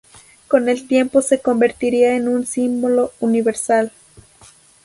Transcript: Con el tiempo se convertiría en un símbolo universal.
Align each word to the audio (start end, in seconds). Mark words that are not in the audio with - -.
Con 0.47 0.67
el 0.67 0.87
tiempo 0.87 1.21
se 1.21 1.41
convertiría 1.41 2.15
en 2.15 2.27
un 2.27 2.47
símbolo 2.47 3.13
universal. 3.19 3.91